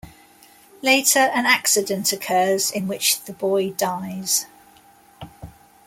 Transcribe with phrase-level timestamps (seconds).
[0.81, 4.47] Later, an accident occurs in which the boy dies.